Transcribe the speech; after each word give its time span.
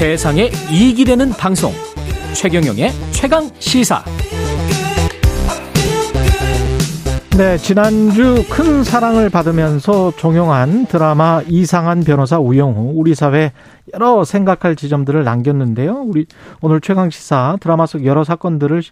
세상에 0.00 0.48
이익이 0.72 1.04
되는 1.04 1.28
방송 1.28 1.72
최경영의 2.34 2.88
최강 3.12 3.50
시사 3.58 4.02
네, 7.36 7.58
지난주 7.58 8.42
큰 8.50 8.82
사랑을 8.82 9.28
받으면서 9.28 10.12
종영한 10.12 10.86
드라마 10.86 11.42
이상한 11.46 12.00
변호사 12.02 12.38
우영우 12.38 12.92
우리 12.94 13.14
사회 13.14 13.52
여러 13.92 14.24
생각할 14.24 14.74
지점들을 14.74 15.22
남겼는데요. 15.22 16.02
우리 16.06 16.24
오늘 16.62 16.80
최강 16.80 17.10
시사 17.10 17.58
드라마 17.60 17.84
속 17.84 18.06
여러 18.06 18.24
사건들을 18.24 18.82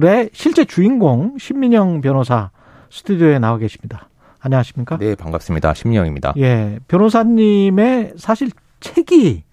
의 0.00 0.30
실제 0.32 0.64
주인공 0.64 1.36
신민영 1.38 2.00
변호사 2.00 2.48
스튜디오에 2.90 3.38
나와 3.40 3.58
계십니다. 3.58 4.08
안녕하십니까? 4.40 4.96
네, 4.96 5.16
반갑습니다. 5.16 5.74
신민영입니다. 5.74 6.32
예, 6.38 6.78
변호사님의 6.88 8.14
사실 8.16 8.48
책이 8.80 9.45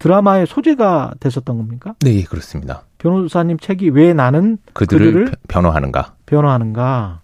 드라마의 0.00 0.46
소재가 0.48 1.12
됐었던 1.20 1.56
겁니까? 1.56 1.94
네, 2.00 2.22
그렇습니다. 2.24 2.82
변호사님 2.98 3.58
책이 3.58 3.90
왜 3.90 4.12
나는 4.12 4.58
그들을, 4.72 5.06
그들을 5.06 5.32
변호하는가? 5.46 6.14
변호하는가? 6.26 7.20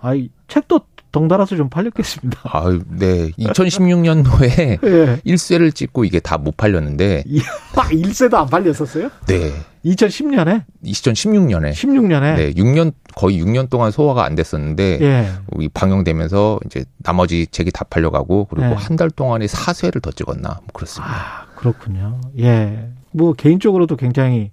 아이 0.00 0.30
책도 0.48 0.80
덩달아서 1.12 1.56
좀 1.56 1.68
팔렸겠습니다. 1.70 2.40
아, 2.52 2.64
네. 2.88 3.30
2016년도에 3.32 4.80
네. 4.80 5.20
1쇄를 5.24 5.74
찍고 5.74 6.04
이게 6.04 6.20
다 6.20 6.36
못 6.38 6.56
팔렸는데. 6.56 7.24
1쇄도 7.72 8.34
안 8.34 8.46
팔렸었어요? 8.46 9.10
네. 9.26 9.52
2010년에? 9.86 10.64
2016년에. 10.84 11.70
16년에? 11.70 12.36
네. 12.36 12.52
6년, 12.52 12.92
거의 13.14 13.42
6년 13.42 13.70
동안 13.70 13.90
소화가 13.90 14.24
안 14.24 14.34
됐었는데. 14.34 14.98
예. 15.00 15.28
방영되면서 15.72 16.60
이제 16.66 16.84
나머지 16.98 17.46
책이 17.46 17.70
다 17.70 17.84
팔려가고 17.88 18.46
그리고 18.50 18.70
예. 18.70 18.74
한달 18.74 19.10
동안에 19.10 19.46
4쇄를 19.46 20.02
더 20.02 20.10
찍었나. 20.10 20.48
뭐 20.48 20.66
그렇습니다. 20.72 21.14
아, 21.14 21.46
그렇군요. 21.54 22.20
예. 22.40 22.88
뭐 23.12 23.32
개인적으로도 23.32 23.96
굉장히 23.96 24.50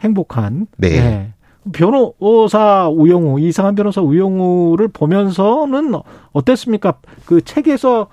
행복한. 0.00 0.66
네. 0.76 0.88
예. 0.96 1.30
변호사 1.72 2.88
우영우 2.88 3.40
이상한 3.40 3.74
변호사 3.74 4.02
우영우를 4.02 4.88
보면서는 4.88 5.94
어땠습니까? 6.32 6.94
그 7.24 7.42
책에서 7.42 8.08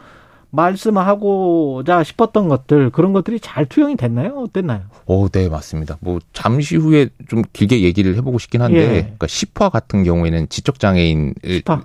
말씀하고자 0.51 2.03
싶었던 2.03 2.47
것들 2.47 2.89
그런 2.91 3.13
것들이 3.13 3.39
잘 3.39 3.65
투영이 3.65 3.95
됐나요? 3.95 4.35
어땠나요? 4.37 4.81
오, 5.05 5.27
네 5.29 5.49
맞습니다. 5.49 5.97
뭐 6.01 6.19
잠시 6.33 6.75
후에 6.75 7.09
좀 7.27 7.43
길게 7.53 7.81
얘기를 7.81 8.15
해보고 8.15 8.37
싶긴 8.37 8.61
한데, 8.61 8.79
예. 8.79 9.01
그러니까 9.01 9.27
시파 9.27 9.69
같은 9.69 10.03
경우에는 10.03 10.49
지적 10.49 10.79
장애인을 10.79 11.33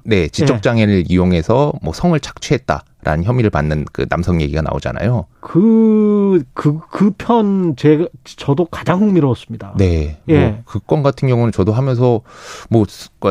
네 0.05 0.29
지적 0.29 0.63
장애를 0.63 0.99
예. 0.99 1.05
이용해서 1.09 1.73
뭐 1.83 1.93
성을 1.93 2.19
착취했다. 2.19 2.85
라는 3.07 3.23
혐의를 3.23 3.51
받는 3.51 3.85
그 3.93 4.09
남성 4.09 4.41
얘기가 4.41 4.63
나오잖아요. 4.63 5.27
그, 5.39 6.43
그, 6.55 6.81
그 6.91 7.13
편, 7.17 7.77
제, 7.77 8.09
저도 8.25 8.65
가장 8.65 9.01
흥미로웠습니다. 9.01 9.75
네. 9.79 10.19
뭐 10.25 10.37
예. 10.37 10.49
뭐 10.49 10.59
그건 10.65 11.05
같은 11.05 11.29
경우는 11.29 11.53
저도 11.53 11.73
하면서 11.73 12.23
뭐 12.69 12.85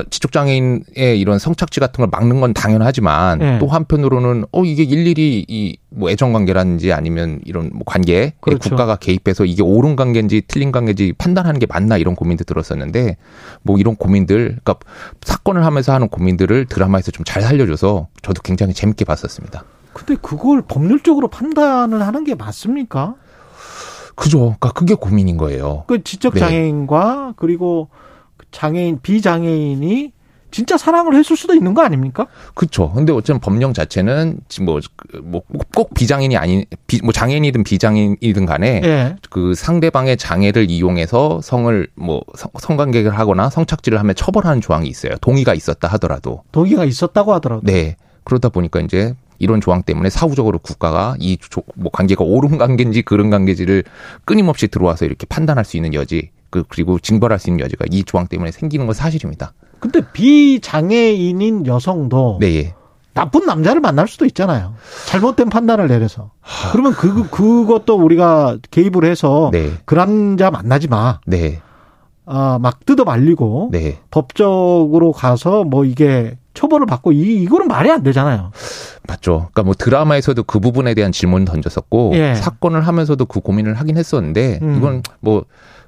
지적장애인의 0.09 1.19
이런 1.19 1.39
성착취 1.39 1.81
같은 1.81 2.01
걸 2.01 2.07
막는 2.09 2.39
건 2.39 2.53
당연하지만 2.53 3.41
예. 3.41 3.57
또 3.59 3.67
한편으로는 3.67 4.45
어, 4.53 4.63
이게 4.63 4.83
일일이 4.83 5.45
이 5.45 5.77
뭐 5.95 6.09
애정 6.09 6.33
관계라든지 6.33 6.93
아니면 6.93 7.39
이런 7.45 7.69
뭐 7.73 7.83
관계에 7.85 8.33
그렇죠. 8.41 8.69
국가가 8.69 8.95
개입해서 8.95 9.45
이게 9.45 9.63
옳은 9.63 9.95
관계인지 9.95 10.43
틀린 10.47 10.71
관계인지 10.71 11.13
판단하는 11.17 11.59
게 11.59 11.65
맞나 11.65 11.97
이런 11.97 12.15
고민도 12.15 12.43
들었었는데 12.43 13.17
뭐 13.63 13.77
이런 13.77 13.95
고민들, 13.95 14.57
그러니까 14.63 14.75
사건을 15.21 15.65
하면서 15.65 15.93
하는 15.93 16.07
고민들을 16.07 16.65
드라마에서 16.67 17.11
좀 17.11 17.25
잘 17.25 17.41
살려줘서 17.41 18.07
저도 18.21 18.41
굉장히 18.43 18.73
재밌게 18.73 19.03
봤었습니다. 19.03 19.65
근데 19.93 20.15
그걸 20.21 20.61
법률적으로 20.61 21.27
판단을 21.27 22.05
하는 22.05 22.23
게 22.23 22.35
맞습니까? 22.35 23.15
그죠. 24.15 24.39
그러니까 24.39 24.71
그게 24.71 24.93
고민인 24.93 25.37
거예요. 25.37 25.83
그 25.87 26.03
지적 26.03 26.35
네. 26.35 26.39
장애인과 26.41 27.25
네. 27.27 27.33
그리고 27.35 27.89
장애인 28.51 28.99
비장애인이 29.01 30.13
진짜 30.51 30.77
사랑을 30.77 31.15
했을 31.15 31.35
수도 31.35 31.53
있는 31.53 31.73
거 31.73 31.81
아닙니까? 31.81 32.27
그렇죠. 32.53 32.91
근데 32.91 33.11
어쨌든 33.11 33.39
법령 33.39 33.73
자체는 33.73 34.39
뭐뭐꼭 34.61 35.73
뭐 35.73 35.85
비장애인이 35.93 36.37
아닌 36.37 36.65
비, 36.87 37.01
뭐 37.03 37.11
장애인이든 37.11 37.63
비장애인이든 37.63 38.45
간에 38.45 38.81
예. 38.83 39.15
그 39.29 39.53
상대방의 39.53 40.17
장애를 40.17 40.69
이용해서 40.69 41.41
성을 41.41 41.87
뭐 41.95 42.21
성, 42.35 42.51
성관계를 42.57 43.17
하거나 43.17 43.49
성착취를 43.49 43.99
하면 43.99 44.15
처벌하는 44.15 44.61
조항이 44.61 44.87
있어요. 44.87 45.15
동의가 45.21 45.53
있었다 45.53 45.87
하더라도. 45.89 46.43
동의가 46.51 46.85
있었다고 46.85 47.33
하더라도. 47.35 47.61
네. 47.65 47.97
그러다 48.23 48.49
보니까 48.49 48.79
이제 48.79 49.13
이런 49.37 49.61
조항 49.61 49.83
때문에 49.83 50.09
사후적으로 50.09 50.59
국가가 50.59 51.15
이 51.19 51.37
뭐 51.75 51.91
관계가 51.91 52.23
옳은 52.23 52.57
관계인지 52.57 53.01
그른 53.03 53.29
관계지를 53.29 53.83
끊임없이 54.25 54.67
들어와서 54.67 55.05
이렇게 55.05 55.25
판단할 55.27 55.65
수 55.65 55.77
있는 55.77 55.93
여지 55.93 56.31
그 56.55 56.63
그리고 56.69 56.97
징벌할 56.99 57.37
수 57.37 57.49
있는 57.49 57.63
여지가 57.65 57.85
이 57.91 58.05
조항 58.05 58.27
때문에 58.27 58.51
생기는 58.51 58.85
건 58.85 58.93
사실입니다. 58.93 59.53
근데 59.79 60.01
비장애인인 60.13 61.67
여성도 61.67 62.37
네. 62.39 62.55
예. 62.55 62.73
나쁜 63.13 63.45
남자를 63.45 63.81
만날 63.81 64.07
수도 64.07 64.25
있잖아요. 64.25 64.73
잘못된 65.07 65.49
판단을 65.49 65.87
내려서. 65.87 66.31
그러면 66.71 66.93
그 66.93 67.29
그것도 67.29 67.95
우리가 67.95 68.57
개입을 68.71 69.05
해서 69.05 69.49
네. 69.51 69.71
그 69.85 69.95
남자 69.95 70.49
만나지 70.49 70.87
마. 70.87 71.19
네. 71.25 71.61
아, 72.25 72.57
막 72.61 72.85
뜯어 72.85 73.03
말리고 73.03 73.69
네. 73.71 73.99
법적으로 74.11 75.11
가서 75.11 75.63
뭐 75.63 75.85
이게 75.85 76.37
처벌을 76.53 76.85
받고 76.87 77.11
이 77.11 77.43
이거는 77.43 77.67
말이 77.67 77.91
안 77.91 78.01
되잖아요. 78.01 78.51
맞죠. 79.07 79.49
그러니까 79.51 79.63
뭐 79.63 79.73
드라마에서도 79.75 80.43
그 80.43 80.59
부분에 80.59 80.93
대한 80.93 81.11
질문을 81.11 81.45
던졌었고 81.45 82.11
예. 82.15 82.35
사건을 82.35 82.81
하면서도 82.81 83.25
그 83.25 83.39
고민을 83.41 83.75
하긴 83.75 83.97
했었는데 83.97 84.59
음. 84.61 84.75
이건 84.77 85.03
뭐 85.19 85.45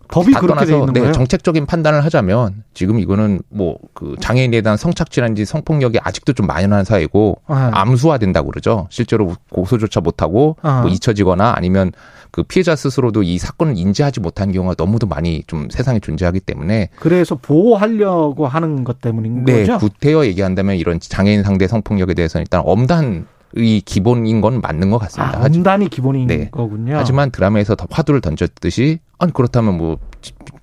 법이 0.07 0.33
그렇게 0.33 0.65
돼 0.65 0.73
있는 0.73 0.93
네, 0.93 0.99
거예요? 1.01 1.13
정책적인 1.13 1.65
판단을 1.65 2.03
하자면 2.03 2.63
지금 2.73 2.99
이거는 2.99 3.41
뭐 3.49 3.77
그 3.97 4.15
장애인에 4.19 4.61
대한 4.61 4.77
성착취라든지 4.77 5.45
성폭력이 5.45 5.97
아직도 5.99 6.33
좀 6.33 6.45
만연한 6.45 6.85
사회고 6.85 7.41
아. 7.47 7.71
암수화된다고 7.73 8.51
그러죠. 8.51 8.85
실제로 8.91 9.33
고소조차 9.49 10.01
못하고 10.01 10.55
아. 10.61 10.81
뭐 10.81 10.91
잊혀지거나 10.91 11.53
아니면 11.55 11.91
그 12.29 12.43
피해자 12.43 12.75
스스로도 12.75 13.23
이 13.23 13.39
사건을 13.39 13.75
인지하지 13.75 14.19
못한 14.19 14.51
경우가 14.51 14.75
너무도 14.77 15.07
많이 15.07 15.43
좀 15.47 15.69
세상에 15.71 15.99
존재하기 15.99 16.41
때문에 16.41 16.89
그래서 16.99 17.35
보호하려고 17.35 18.45
하는 18.47 18.83
것 18.83 19.01
때문인 19.01 19.45
네, 19.45 19.65
거죠. 19.65 19.79
구태여 19.79 20.27
얘기한다면 20.27 20.75
이런 20.75 20.99
장애인 20.99 21.41
상대 21.41 21.67
성폭력에 21.67 22.13
대해서는 22.13 22.43
일단 22.43 22.61
엄단 22.65 23.25
이 23.57 23.81
기본인 23.81 24.41
건 24.41 24.61
맞는 24.61 24.89
것 24.91 24.97
같습니다. 24.99 25.39
아, 25.39 25.45
엄단이 25.45 25.89
기본인 25.89 26.27
네. 26.27 26.49
거군요. 26.49 26.95
하지만 26.97 27.31
드라마에서 27.31 27.75
더 27.75 27.87
화두를 27.89 28.21
던졌듯이 28.21 28.99
아니 29.17 29.33
그렇다면 29.33 29.77
뭐뭐 29.77 29.97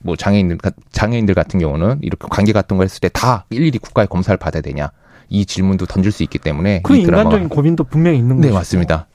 뭐 0.00 0.16
장애인들 0.16 0.58
장애인들 0.92 1.34
같은 1.34 1.58
경우는 1.60 1.98
이렇게 2.02 2.26
관계 2.30 2.52
같은 2.52 2.76
거 2.76 2.82
했을 2.84 3.00
때 3.00 3.08
다 3.08 3.46
일일이 3.50 3.78
국가의 3.78 4.06
검사를 4.08 4.36
받아야 4.36 4.60
되냐 4.62 4.90
이 5.28 5.46
질문도 5.46 5.86
던질 5.86 6.12
수 6.12 6.22
있기 6.22 6.38
때문에 6.38 6.82
그 6.82 6.96
인간적인 6.96 7.48
고민도 7.48 7.84
분명히 7.84 8.18
있는 8.18 8.36
거죠. 8.36 8.48
네 8.48 8.54
맞습니다. 8.54 9.06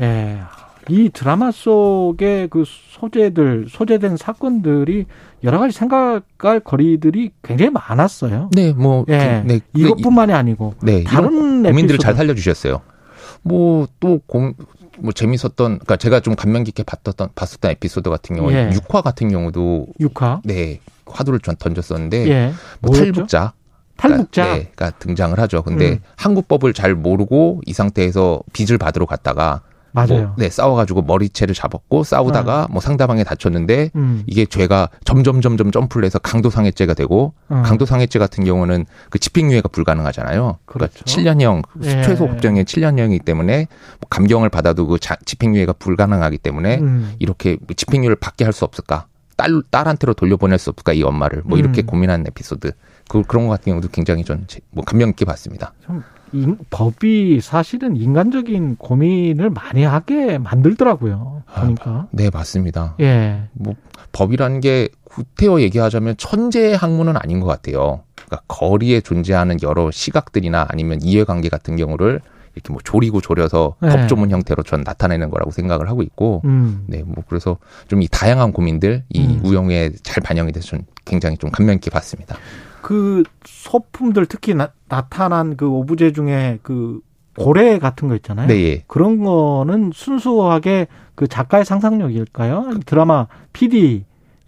예. 0.00 0.38
이 0.88 1.10
드라마 1.12 1.52
속의 1.52 2.48
그 2.50 2.64
소재들 2.66 3.66
소재된 3.68 4.16
사건들이 4.16 5.06
여러 5.44 5.60
가지 5.60 5.72
생각할 5.76 6.60
거리들이 6.60 7.30
굉장히 7.42 7.70
많았어요. 7.70 8.50
네, 8.52 8.72
뭐 8.72 9.04
예. 9.08 9.42
네, 9.46 9.60
이것뿐만이 9.74 10.32
아니고 10.32 10.74
네, 10.82 11.04
다른 11.04 11.62
고민들을 11.62 11.98
잘 11.98 12.14
살려주셨어요. 12.16 12.80
뭐또뭐 13.42 14.54
뭐 14.98 15.12
재밌었던 15.12 15.54
그러니까 15.56 15.96
제가 15.96 16.20
좀 16.20 16.34
감명 16.34 16.64
깊게 16.64 16.82
봤던 16.84 17.30
봤었던 17.34 17.70
에피소드 17.72 18.10
같은 18.10 18.36
경우는 18.36 18.72
예. 18.72 18.74
육화 18.74 19.02
같은 19.02 19.30
경우도 19.30 19.86
육화 20.00 20.42
네 20.44 20.80
화두를 21.06 21.40
던졌었는데 21.40 22.28
예. 22.28 22.52
뭐 22.80 22.94
탈북자 22.94 23.52
탈북자 23.96 24.46
가 24.76 24.90
네, 24.90 24.96
등장을 24.98 25.38
하죠. 25.38 25.62
근데 25.62 25.92
음. 25.92 26.00
한국법을 26.16 26.72
잘 26.72 26.94
모르고 26.94 27.60
이 27.66 27.72
상태에서 27.72 28.42
빚을 28.52 28.78
받으러 28.78 29.06
갔다가 29.06 29.62
맞아요. 29.92 30.22
뭐, 30.22 30.34
네, 30.36 30.48
싸워가지고 30.48 31.02
머리채를 31.02 31.54
잡았고 31.54 32.04
싸우다가 32.04 32.66
네. 32.68 32.72
뭐 32.72 32.80
상대방이 32.80 33.24
다쳤는데 33.24 33.90
음. 33.94 34.22
이게 34.26 34.46
죄가 34.46 34.88
점점 35.04 35.40
점점 35.40 35.70
점프를 35.70 36.06
해서 36.06 36.18
강도상해죄가 36.18 36.94
되고 36.94 37.34
음. 37.50 37.62
강도상해죄 37.62 38.18
같은 38.18 38.44
경우는 38.44 38.86
그 39.10 39.18
집행유예가 39.18 39.68
불가능하잖아요. 39.68 40.58
그러니까 40.64 40.92
그렇죠. 40.98 41.04
그러니까 41.04 41.34
7년형 41.34 41.62
예. 41.84 42.02
최소 42.02 42.26
법정의 42.26 42.64
7년형이기 42.64 43.24
때문에 43.24 43.66
뭐 44.00 44.08
감경을 44.08 44.48
받아도 44.48 44.86
그 44.86 44.98
자, 44.98 45.16
집행유예가 45.24 45.74
불가능하기 45.74 46.38
때문에 46.38 46.78
음. 46.78 47.14
이렇게 47.18 47.58
집행유예를 47.76 48.16
받게 48.16 48.44
할 48.44 48.52
수 48.52 48.64
없을까? 48.66 49.06
딸 49.36 49.62
딸한테로 49.70 50.14
돌려보낼 50.14 50.58
수 50.58 50.70
없을까 50.70 50.92
이 50.92 51.02
엄마를 51.02 51.42
뭐 51.44 51.58
이렇게 51.58 51.82
음. 51.82 51.86
고민하는 51.86 52.26
에피소드 52.28 52.72
그 53.08 53.22
그런 53.22 53.46
것 53.46 53.52
같은 53.52 53.70
경우도 53.72 53.88
굉장히 53.88 54.24
전뭐 54.24 54.84
감명 54.86 55.08
깊게 55.10 55.24
봤습니다. 55.24 55.72
참 55.84 56.02
인, 56.32 56.58
법이 56.70 57.40
사실은 57.40 57.96
인간적인 57.96 58.76
고민을 58.76 59.50
많이 59.50 59.84
하게 59.84 60.38
만들더라고요. 60.38 61.42
보니까. 61.54 61.90
아, 61.90 62.06
네, 62.10 62.30
맞습니다. 62.30 62.96
예. 63.00 63.42
뭐 63.52 63.74
법이라는 64.12 64.60
게 64.60 64.88
구태여 65.04 65.60
얘기하자면 65.60 66.16
천재 66.16 66.74
학문은 66.74 67.16
아닌 67.16 67.40
것 67.40 67.46
같아요. 67.46 68.02
그러니까 68.14 68.42
거리에 68.48 69.00
존재하는 69.00 69.58
여러 69.62 69.90
시각들이나 69.90 70.66
아니면 70.70 71.00
이해관계 71.02 71.48
같은 71.48 71.76
경우를 71.76 72.20
이렇게 72.54 72.72
뭐 72.72 72.80
조리고 72.84 73.20
조려서 73.20 73.76
네. 73.80 73.88
법조문 73.88 74.30
형태로 74.30 74.62
전 74.62 74.82
나타내는 74.82 75.30
거라고 75.30 75.50
생각을 75.50 75.88
하고 75.88 76.02
있고, 76.02 76.42
음. 76.44 76.84
네, 76.86 77.02
뭐 77.04 77.24
그래서 77.26 77.56
좀 77.88 78.02
이 78.02 78.08
다양한 78.10 78.52
고민들 78.52 79.04
이 79.10 79.24
음. 79.24 79.40
우영에 79.44 79.90
잘 80.02 80.22
반영이 80.22 80.50
돼서 80.52 80.66
전 80.68 80.84
굉장히 81.04 81.36
좀 81.36 81.50
감명 81.50 81.76
깊게 81.76 81.90
봤습니다. 81.90 82.36
그 82.80 83.22
소품들 83.44 84.26
특히 84.26 84.54
나, 84.54 84.72
나타난 84.88 85.56
그 85.56 85.68
오브제 85.68 86.12
중에 86.12 86.58
그 86.62 87.00
고래 87.38 87.78
같은 87.78 88.08
거 88.08 88.16
있잖아요. 88.16 88.48
네. 88.48 88.54
예. 88.64 88.84
그런 88.88 89.22
거는 89.22 89.92
순수하게 89.94 90.88
그 91.14 91.28
작가의 91.28 91.64
상상력일까요? 91.64 92.80
드라마 92.86 93.26
PD 93.52 94.04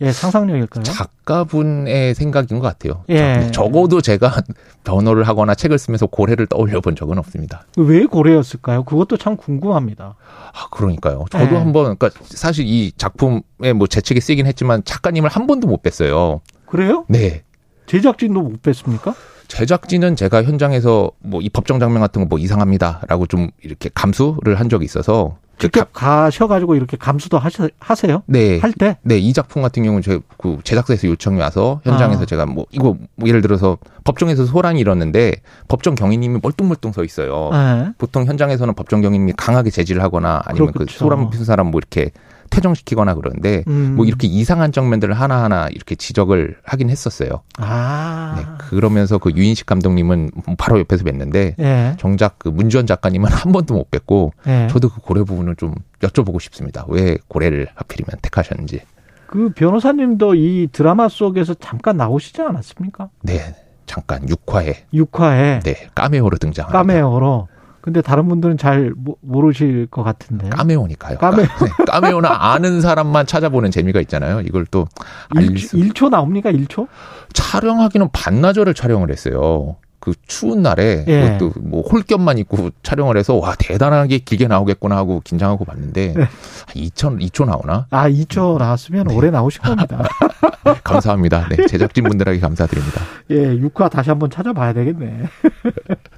의 0.06 0.12
상상력일까요? 0.12 0.84
작가분의 0.84 2.14
생각인 2.14 2.58
것 2.58 2.66
같아요. 2.66 3.04
예. 3.08 3.50
적어도 3.52 4.00
제가 4.00 4.32
변호를 4.84 5.26
하거나 5.26 5.54
책을 5.54 5.78
쓰면서 5.78 6.06
고래를 6.06 6.46
떠올려 6.46 6.80
본 6.80 6.94
적은 6.96 7.18
없습니다. 7.18 7.64
왜 7.76 8.04
고래였을까요? 8.06 8.84
그것도 8.84 9.16
참 9.16 9.36
궁금합니다. 9.36 10.14
아, 10.52 10.68
그러니까요. 10.70 11.24
저도 11.30 11.54
예. 11.54 11.58
한번, 11.58 11.96
그러니까 11.96 12.10
사실 12.24 12.66
이 12.66 12.92
작품에 12.96 13.72
뭐 13.74 13.86
제 13.88 14.00
책이 14.00 14.20
쓰긴 14.20 14.46
했지만 14.46 14.82
작가님을 14.84 15.28
한 15.30 15.46
번도 15.46 15.66
못 15.68 15.82
뵀어요. 15.82 16.40
그래요? 16.66 17.04
네. 17.08 17.42
제작진도 17.86 18.40
못 18.42 18.62
뵀습니까? 18.62 19.14
제작진은 19.48 20.16
제가 20.16 20.42
현장에서 20.42 21.10
뭐 21.20 21.40
이 21.42 21.48
법정 21.50 21.78
장면 21.78 22.00
같은 22.00 22.22
거 22.22 22.26
뭐 22.28 22.38
이상합니다라고 22.38 23.26
좀 23.26 23.50
이렇게 23.62 23.90
감수를 23.94 24.58
한 24.58 24.68
적이 24.68 24.86
있어서 24.86 25.36
직접 25.58 25.92
가, 25.92 26.24
가셔가지고 26.24 26.74
이렇게 26.74 26.96
감수도 26.96 27.38
하셔, 27.38 27.68
하세요? 27.78 28.22
네. 28.26 28.58
할 28.58 28.72
때? 28.72 28.96
네. 29.02 29.18
이 29.18 29.32
작품 29.32 29.62
같은 29.62 29.82
경우는 29.82 30.02
제 30.02 30.18
그 30.44 30.58
제작사에서 30.62 31.08
요청이 31.08 31.40
와서 31.40 31.80
현장에서 31.84 32.24
아. 32.24 32.26
제가 32.26 32.44
뭐 32.44 32.66
이거 32.70 32.98
뭐 33.16 33.26
예를 33.28 33.40
들어서 33.40 33.78
법정에서 34.04 34.44
소란이 34.44 34.78
일었는데 34.78 35.32
법정 35.68 35.94
경위님이 35.94 36.40
멀뚱멀뚱 36.42 36.92
서 36.92 37.02
있어요. 37.02 37.48
네. 37.50 37.92
보통 37.96 38.26
현장에서는 38.26 38.74
법정 38.74 39.00
경위님이 39.00 39.32
강하게 39.38 39.70
제지를 39.70 40.02
하거나 40.02 40.42
아니면 40.44 40.66
그 40.68 40.72
그렇죠. 40.74 40.92
그 40.92 40.98
소란 40.98 41.30
피운 41.30 41.46
사람 41.46 41.70
뭐 41.70 41.78
이렇게 41.78 42.10
퇴정시키거나 42.54 43.14
그러는데 43.14 43.64
음. 43.66 43.94
뭐 43.96 44.06
이렇게 44.06 44.26
이상한 44.26 44.72
장면들을 44.72 45.14
하나하나 45.14 45.68
이렇게 45.70 45.94
지적을 45.94 46.56
하긴 46.64 46.90
했었어요. 46.90 47.42
아. 47.58 48.34
네, 48.36 48.44
그러면서 48.58 49.18
그 49.18 49.32
유인식 49.32 49.66
감독님은 49.66 50.30
바로 50.58 50.78
옆에서 50.78 51.04
뵀는데 51.04 51.54
예. 51.58 51.96
정작 51.98 52.38
그 52.38 52.48
문주원 52.48 52.86
작가님은 52.86 53.30
한 53.30 53.52
번도 53.52 53.74
못 53.74 53.90
뵀고 53.90 54.30
예. 54.46 54.68
저도 54.70 54.88
그 54.88 55.00
고래 55.00 55.22
부분을 55.22 55.56
좀 55.56 55.74
여쭤보고 56.00 56.40
싶습니다. 56.40 56.84
왜 56.88 57.16
고래를 57.28 57.68
하필이면 57.74 58.20
택하셨는지. 58.22 58.82
그 59.26 59.50
변호사님도 59.50 60.36
이 60.36 60.68
드라마 60.70 61.08
속에서 61.08 61.54
잠깐 61.54 61.96
나오시지 61.96 62.40
않았습니까? 62.42 63.08
네. 63.22 63.54
잠깐 63.86 64.24
6화에 64.24 64.76
6화에 64.94 65.62
네, 65.62 65.88
까메오로 65.94 66.38
등장합니다. 66.38 66.78
까메오로 66.78 67.48
근데 67.84 68.00
다른 68.00 68.28
분들은 68.28 68.56
잘 68.56 68.94
모르실 69.20 69.88
것 69.88 70.02
같은데. 70.02 70.48
까메오니까요. 70.48 71.18
까메오. 71.18 71.44
네. 71.60 71.84
까메오나 71.86 72.30
아는 72.30 72.80
사람만 72.80 73.26
찾아보는 73.26 73.70
재미가 73.70 74.00
있잖아요. 74.00 74.40
이걸 74.40 74.64
또 74.64 74.88
1, 75.36 75.58
수... 75.58 75.76
1초 75.76 76.08
나옵니까? 76.08 76.50
1초? 76.50 76.88
촬영하기는 77.34 78.08
반나절을 78.10 78.72
촬영을 78.72 79.10
했어요. 79.10 79.76
그 80.00 80.14
추운 80.26 80.62
날에 80.62 81.04
예. 81.08 81.38
그것도 81.38 81.60
뭐 81.60 81.82
홀겹만 81.82 82.38
입고 82.38 82.70
촬영을 82.82 83.18
해서 83.18 83.36
와 83.36 83.54
대단하게 83.58 84.18
길게 84.18 84.48
나오겠구나 84.48 84.96
하고 84.96 85.20
긴장하고 85.22 85.66
봤는데 85.66 86.14
네. 86.14 86.28
2천 86.68 87.20
2초 87.22 87.46
나오나? 87.46 87.86
아 87.90 88.08
2초 88.08 88.58
나왔으면 88.58 89.08
네. 89.08 89.14
오래 89.14 89.30
나오실 89.30 89.62
겁니다. 89.62 90.06
감사합니다. 90.84 91.48
네 91.48 91.66
제작진 91.66 92.04
분들에게 92.04 92.38
감사드립니다. 92.38 93.00
예 93.30 93.56
6화 93.56 93.90
다시 93.90 94.10
한번 94.10 94.28
찾아봐야 94.28 94.74
되겠네. 94.74 95.22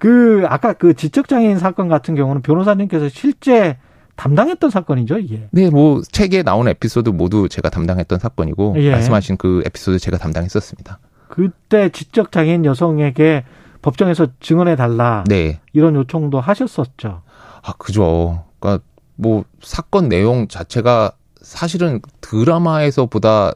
그 0.00 0.44
아까 0.48 0.72
그 0.72 0.94
지적 0.94 1.28
장애인 1.28 1.58
사건 1.58 1.88
같은 1.88 2.14
경우는 2.14 2.40
변호사님께서 2.40 3.10
실제 3.10 3.76
담당했던 4.16 4.70
사건이죠, 4.70 5.18
이게. 5.18 5.46
네, 5.50 5.68
뭐 5.68 6.00
책에 6.02 6.42
나온 6.42 6.68
에피소드 6.68 7.10
모두 7.10 7.48
제가 7.48 7.68
담당했던 7.68 8.18
사건이고 8.18 8.76
예. 8.78 8.92
말씀하신 8.92 9.36
그 9.36 9.62
에피소드 9.66 9.98
제가 9.98 10.16
담당했었습니다. 10.16 10.98
그때 11.28 11.90
지적 11.90 12.32
장애인 12.32 12.64
여성에게 12.64 13.44
법정에서 13.82 14.28
증언해 14.40 14.74
달라. 14.74 15.22
네. 15.28 15.60
이런 15.74 15.94
요청도 15.94 16.40
하셨었죠. 16.40 17.22
아, 17.62 17.72
그죠. 17.78 18.44
그러니까 18.58 18.82
뭐 19.16 19.44
사건 19.60 20.08
내용 20.08 20.48
자체가 20.48 21.12
사실은 21.42 22.00
드라마에서보다 22.22 23.52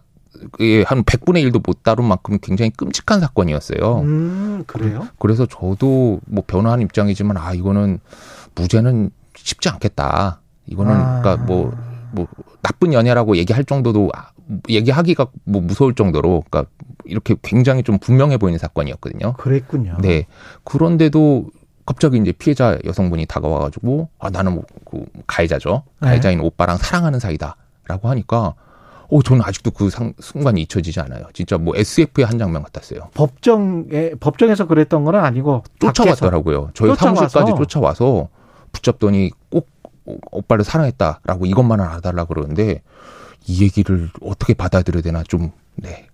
한 0.87 1.03
100분의 1.05 1.51
1도 1.51 1.63
못 1.65 1.83
다룬 1.83 2.07
만큼 2.07 2.39
굉장히 2.43 2.71
끔찍한 2.71 3.21
사건이었어요. 3.21 4.01
음, 4.01 4.65
그래요? 4.67 5.07
그래서 5.19 5.47
저도 5.47 6.21
뭐 6.27 6.45
변호한 6.47 6.81
입장이지만 6.81 7.37
아, 7.37 7.53
이거는 7.53 8.01
무죄는 8.55 9.11
쉽지 9.37 9.69
않겠다. 9.69 10.41
이거는 10.67 10.93
아. 10.93 11.21
그러니까 11.21 11.45
뭐, 11.45 11.73
뭐 12.13 12.27
나쁜 12.63 12.93
연애라고 12.93 13.37
얘기할 13.37 13.65
정도도 13.65 14.11
아, 14.15 14.31
얘기하기가 14.69 15.27
뭐 15.45 15.61
무서울 15.61 15.95
정도로 15.95 16.45
그러니까 16.49 16.71
이렇게 17.05 17.35
굉장히 17.43 17.83
좀 17.83 17.99
분명해 17.99 18.39
보이는 18.39 18.59
사건이었거든요. 18.59 19.35
그랬군요. 19.35 19.97
네. 20.01 20.27
그런데도 20.65 21.47
갑자기 21.87 22.19
이제 22.19 22.33
피해자 22.33 22.79
여성분이 22.85 23.27
다가와 23.27 23.59
가지고 23.59 24.09
아 24.19 24.31
나는 24.31 24.55
뭐 24.55 24.65
그 24.95 25.05
가해자죠. 25.27 25.83
네. 26.01 26.09
가해자인 26.09 26.39
네. 26.39 26.45
오빠랑 26.45 26.77
사랑하는 26.77 27.19
사이다 27.19 27.57
라고 27.87 28.09
하니까 28.09 28.55
어, 29.11 29.23
저는 29.23 29.43
아직도 29.45 29.71
그 29.71 29.91
상, 29.91 30.13
순간이 30.19 30.63
잊혀지지 30.63 31.01
않아요. 31.01 31.25
진짜 31.33 31.59
뭐 31.59 31.75
SF의 31.77 32.27
한 32.27 32.39
장면 32.39 32.63
같았어요. 32.63 33.11
법정에, 33.15 34.11
법정에서 34.21 34.67
그랬던 34.67 35.05
건 35.05 35.17
아니고. 35.17 35.63
쫓아왔더라고요. 35.81 36.71
저희 36.75 36.91
쫓아와서. 36.91 37.29
사무실까지 37.29 37.53
쫓아와서 37.59 38.29
붙잡더니 38.73 39.31
꼭 39.51 39.69
오빠를 40.31 40.65
사랑했다라고 40.65 41.47
이것만 41.47 41.81
알아달라 41.81 42.25
그러는데 42.25 42.83
이 43.47 43.63
얘기를 43.63 44.11
어떻게 44.23 44.55
받아들여야 44.55 45.03
되나 45.03 45.23
좀, 45.23 45.51
네. 45.77 46.07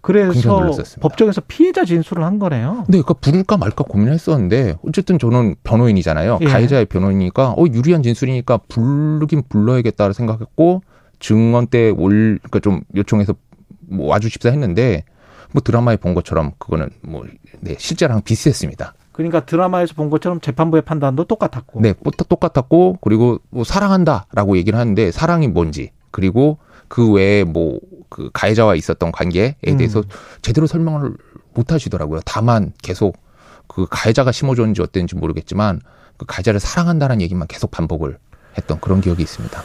그래서 0.00 0.72
법정에서 1.00 1.42
피해자 1.48 1.84
진술을 1.84 2.22
한 2.22 2.38
거네요. 2.38 2.84
네, 2.86 3.02
그러니까 3.02 3.14
부를까 3.14 3.56
말까 3.56 3.82
고민했었는데 3.82 4.76
어쨌든 4.86 5.18
저는 5.18 5.56
변호인이잖아요. 5.64 6.38
예. 6.42 6.44
가해자의 6.44 6.84
변호인이니까 6.86 7.54
어 7.56 7.64
유리한 7.72 8.04
진술이니까 8.04 8.58
부르긴 8.68 9.42
불러야겠다 9.48 10.12
생각했고 10.12 10.82
증언 11.18 11.66
때 11.66 11.90
올, 11.90 12.38
그러니까 12.42 12.60
좀 12.60 12.80
요청해서 12.94 13.34
뭐 13.80 14.08
와주십사 14.08 14.50
했는데 14.50 15.04
뭐 15.52 15.62
드라마에 15.62 15.96
본 15.96 16.14
것처럼 16.14 16.52
그거는 16.58 16.90
뭐, 17.02 17.24
네, 17.60 17.76
실제랑 17.78 18.22
비슷했습니다. 18.22 18.94
그러니까 19.12 19.46
드라마에서 19.46 19.94
본 19.94 20.10
것처럼 20.10 20.40
재판부의 20.40 20.82
판단도 20.82 21.24
똑같았고. 21.24 21.80
네, 21.80 21.94
똑같았고, 22.28 22.98
그리고 23.00 23.38
뭐 23.50 23.64
사랑한다라고 23.64 24.58
얘기를 24.58 24.78
하는데 24.78 25.10
사랑이 25.10 25.48
뭔지, 25.48 25.92
그리고 26.10 26.58
그 26.88 27.12
외에 27.12 27.44
뭐 27.44 27.80
그 28.08 28.30
가해자와 28.32 28.74
있었던 28.76 29.12
관계에 29.12 29.56
대해서 29.60 30.00
음. 30.00 30.04
제대로 30.42 30.66
설명을 30.66 31.14
못 31.54 31.72
하시더라고요. 31.72 32.20
다만 32.24 32.72
계속 32.82 33.18
그 33.66 33.86
가해자가 33.90 34.32
심어줬는지 34.32 34.82
어땠는지 34.82 35.16
모르겠지만 35.16 35.80
그 36.16 36.24
가해자를 36.24 36.60
사랑한다는 36.60 37.20
얘기만 37.20 37.48
계속 37.48 37.70
반복을 37.70 38.18
했던 38.56 38.80
그런 38.80 39.00
기억이 39.00 39.22
있습니다. 39.22 39.62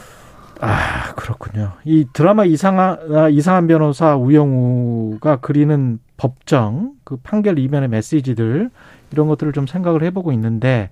아, 0.64 1.12
그렇군요. 1.16 1.72
이 1.84 2.06
드라마 2.12 2.44
이상한, 2.44 2.96
아, 3.12 3.28
이상한 3.28 3.66
변호사 3.66 4.14
우영우가 4.14 5.40
그리는 5.40 5.98
법정, 6.16 6.92
그 7.02 7.16
판결 7.16 7.58
이면의 7.58 7.88
메시지들, 7.88 8.70
이런 9.10 9.26
것들을 9.26 9.52
좀 9.52 9.66
생각을 9.66 10.04
해보고 10.04 10.30
있는데, 10.32 10.90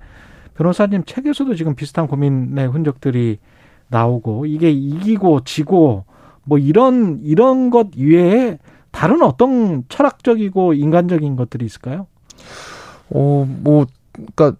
변호사님 0.56 1.04
책에서도 1.04 1.54
지금 1.54 1.76
비슷한 1.76 2.08
고민의 2.08 2.66
흔적들이 2.66 3.38
나오고, 3.86 4.46
이게 4.46 4.72
이기고 4.72 5.44
지고, 5.44 6.04
뭐 6.42 6.58
이런, 6.58 7.20
이런 7.22 7.70
것 7.70 7.90
이외에 7.94 8.58
다른 8.90 9.22
어떤 9.22 9.84
철학적이고 9.88 10.74
인간적인 10.74 11.36
것들이 11.36 11.64
있을까요? 11.64 12.08
어, 13.10 13.46
뭐, 13.62 13.86
그니까, 14.12 14.56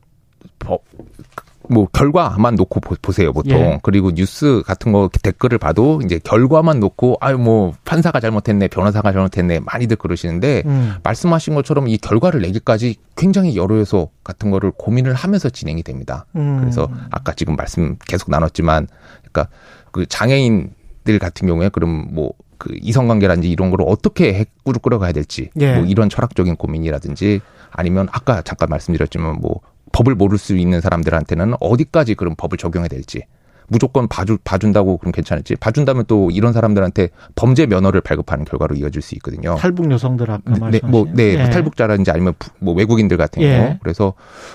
뭐 1.70 1.86
결과만 1.86 2.56
놓고 2.56 2.80
보 2.80 3.12
세요 3.12 3.32
보통 3.32 3.52
예. 3.52 3.80
그리고 3.82 4.10
뉴스 4.10 4.62
같은 4.66 4.90
거 4.92 5.08
댓글을 5.22 5.58
봐도 5.58 6.00
이제 6.04 6.18
결과만 6.22 6.80
놓고 6.80 7.18
아유 7.20 7.38
뭐 7.38 7.72
판사가 7.84 8.18
잘못했네 8.18 8.68
변호사가 8.68 9.12
잘못했네 9.12 9.60
많이들 9.60 9.96
그러시는데 9.96 10.64
음. 10.66 10.94
말씀하신 11.04 11.54
것처럼 11.54 11.86
이 11.86 11.96
결과를 11.96 12.40
내기까지 12.42 12.96
굉장히 13.16 13.56
여러 13.56 13.78
요소 13.78 14.10
같은 14.24 14.50
거를 14.50 14.72
고민을 14.76 15.14
하면서 15.14 15.48
진행이 15.48 15.82
됩니다. 15.84 16.26
음. 16.34 16.58
그래서 16.60 16.88
아까 17.10 17.32
지금 17.34 17.54
말씀 17.54 17.96
계속 18.06 18.30
나눴지만 18.30 18.88
그러니까 19.20 19.48
그 19.92 20.06
장애인들 20.06 21.18
같은 21.20 21.46
경우에 21.46 21.68
그럼 21.68 22.08
뭐그 22.12 22.78
이성관계라든지 22.80 23.48
이런 23.48 23.70
거를 23.70 23.84
어떻게 23.88 24.34
핵구를 24.34 24.80
끌어가야 24.80 25.12
될지 25.12 25.50
예. 25.60 25.76
뭐 25.76 25.84
이런 25.84 26.08
철학적인 26.08 26.56
고민이라든지 26.56 27.40
아니면 27.70 28.08
아까 28.10 28.42
잠깐 28.42 28.68
말씀드렸지만 28.70 29.36
뭐 29.40 29.60
법을 29.92 30.14
모를 30.14 30.38
수 30.38 30.56
있는 30.56 30.80
사람들한테는 30.80 31.54
어디까지 31.60 32.14
그런 32.14 32.34
법을 32.36 32.58
적용해야 32.58 32.88
될지 32.88 33.22
무조건 33.70 34.08
봐주, 34.08 34.38
봐준다고 34.42 34.96
그럼 34.96 35.12
괜찮을지 35.12 35.56
봐준다면 35.56 36.04
또 36.08 36.30
이런 36.30 36.52
사람들한테 36.52 37.10
범죄 37.36 37.66
면허를 37.66 38.00
발급하는 38.00 38.44
결과로 38.44 38.74
이어질 38.74 39.00
수 39.00 39.14
있거든요. 39.16 39.54
탈북 39.54 39.90
여성들 39.90 40.30
아까 40.30 40.70
네, 40.70 40.80
네 40.80 40.80
뭐, 40.86 41.06
네, 41.12 41.34
예. 41.34 41.50
탈북자라든지 41.50 42.10
아니면 42.10 42.34
뭐 42.58 42.74
외국인들 42.74 43.16
같은 43.16 43.42
예. 43.42 43.56
경우 43.56 43.76
그래서 43.80 44.14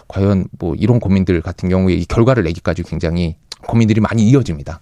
과연 0.10 0.48
뭐 0.60 0.76
이런 0.76 1.00
고민들 1.00 1.42
같은 1.42 1.70
경우에 1.70 1.94
이 1.94 2.06
결과를 2.06 2.44
내기까지 2.44 2.84
굉장히 2.84 3.38
고민들이 3.66 4.02
많이 4.02 4.24
이어집니다. 4.24 4.82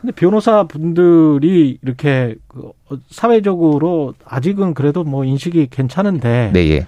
근데 0.00 0.12
변호사 0.14 0.64
분들이 0.64 1.78
이렇게 1.82 2.36
그 2.48 2.72
사회적으로 3.10 4.14
아직은 4.24 4.74
그래도 4.74 5.04
뭐 5.04 5.24
인식이 5.24 5.68
괜찮은데. 5.70 6.50
네, 6.52 6.68
예. 6.70 6.86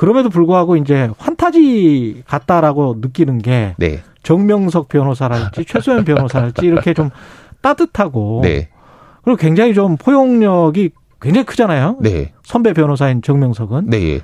그럼에도 0.00 0.30
불구하고 0.30 0.76
이제 0.76 1.10
환타지 1.18 2.22
같다라고 2.26 2.96
느끼는 3.02 3.36
게. 3.36 3.74
네. 3.76 4.00
정명석 4.22 4.88
변호사랄지 4.88 5.66
최소연 5.66 6.06
변호사랄지 6.06 6.64
이렇게 6.64 6.94
좀 6.94 7.10
따뜻하고. 7.60 8.40
네. 8.42 8.70
그리고 9.22 9.36
굉장히 9.36 9.74
좀 9.74 9.98
포용력이 9.98 10.92
굉장히 11.20 11.44
크잖아요. 11.44 11.98
네. 12.00 12.32
선배 12.42 12.72
변호사인 12.72 13.20
정명석은. 13.20 13.90
네. 13.90 14.20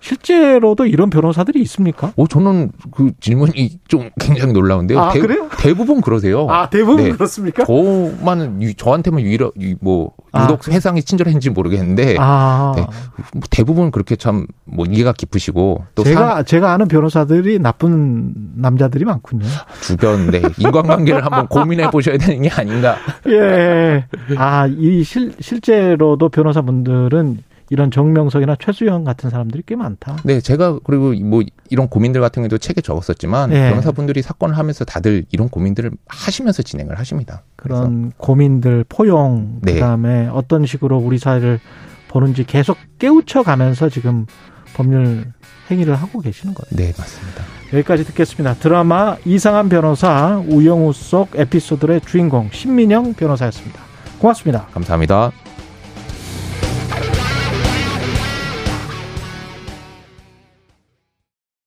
예. 0.00 0.08
실제로도 0.08 0.86
이런 0.86 1.10
변호사들이 1.10 1.60
있습니까? 1.62 2.12
오, 2.16 2.26
저는 2.26 2.70
그 2.92 3.12
질문이 3.20 3.80
좀 3.88 4.10
굉장히 4.20 4.52
놀라운데요. 4.52 5.00
아, 5.00 5.12
대, 5.12 5.20
그래요? 5.20 5.48
대부분 5.58 6.00
그러세요. 6.00 6.46
아, 6.48 6.70
대부분 6.70 7.04
네. 7.04 7.10
그렇습니까? 7.10 7.64
저만, 7.64 8.60
저한테만 8.76 9.20
유일하, 9.20 9.50
뭐, 9.80 10.12
아, 10.32 10.44
유독 10.44 10.68
아, 10.68 10.72
회상이 10.72 11.02
친절했는지 11.02 11.50
모르겠는데, 11.50 12.16
아. 12.18 12.72
네. 12.76 12.86
뭐 13.32 13.42
대부분 13.50 13.90
그렇게 13.90 14.16
참, 14.16 14.46
뭐, 14.64 14.86
이해가 14.86 15.12
깊으시고, 15.12 15.84
또 15.94 16.04
제가, 16.04 16.36
사... 16.36 16.42
제가 16.42 16.72
아는 16.72 16.88
변호사들이 16.88 17.58
나쁜 17.58 18.32
남자들이 18.56 19.04
많군요. 19.04 19.44
주변, 19.82 20.30
네. 20.30 20.42
인간관계를 20.58 21.24
한번 21.24 21.46
고민해 21.48 21.90
보셔야 21.90 22.18
되는 22.18 22.42
게 22.42 22.50
아닌가. 22.50 22.96
예. 23.28 24.04
아, 24.36 24.66
이 24.66 25.02
실, 25.02 25.32
실제로도 25.40 26.28
변호사분들은 26.28 27.47
이런 27.70 27.90
정명석이나 27.90 28.56
최수영 28.58 29.04
같은 29.04 29.30
사람들이 29.30 29.62
꽤 29.66 29.76
많다. 29.76 30.16
네, 30.24 30.40
제가 30.40 30.78
그리고 30.84 31.12
뭐 31.24 31.42
이런 31.68 31.88
고민들 31.88 32.20
같은 32.20 32.42
경우도 32.42 32.58
책에 32.58 32.80
적었었지만 32.80 33.50
네. 33.50 33.70
변호사분들이 33.70 34.22
사건을 34.22 34.56
하면서 34.56 34.84
다들 34.84 35.24
이런 35.30 35.48
고민들을 35.48 35.90
하시면서 36.06 36.62
진행을 36.62 36.98
하십니다. 36.98 37.42
그런 37.56 38.00
그래서. 38.02 38.14
고민들 38.16 38.84
포용 38.88 39.60
네. 39.62 39.74
그다음에 39.74 40.28
어떤 40.28 40.66
식으로 40.66 40.98
우리 40.98 41.18
사회를 41.18 41.60
보는지 42.08 42.44
계속 42.44 42.76
깨우쳐 42.98 43.42
가면서 43.42 43.88
지금 43.88 44.26
법률 44.74 45.32
행위를 45.70 45.94
하고 45.94 46.20
계시는 46.20 46.54
거예요. 46.54 46.76
네, 46.76 46.92
맞습니다. 46.98 47.44
여기까지 47.72 48.04
듣겠습니다. 48.04 48.54
드라마 48.54 49.16
이상한 49.26 49.68
변호사 49.68 50.42
우영우 50.48 50.92
속 50.94 51.38
에피소드의 51.38 52.00
주인공 52.00 52.48
신민영 52.50 53.12
변호사였습니다. 53.12 53.80
고맙습니다. 54.18 54.66
감사합니다. 54.72 55.32